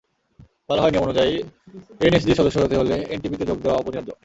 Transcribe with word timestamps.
বলা 0.69 0.81
হয়, 0.81 0.91
নিয়ম 0.91 1.05
অনুযায়ী 1.07 1.33
এনএসজির 2.01 2.39
সদস্য 2.39 2.57
হতে 2.63 2.75
হলে 2.77 2.95
এনপিটিতে 3.13 3.45
যোগ 3.49 3.57
দেওয়া 3.63 3.79
অপরিহার্য। 3.79 4.11